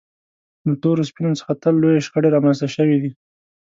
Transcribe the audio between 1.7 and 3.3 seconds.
لویې شخړې رامنځته شوې دي.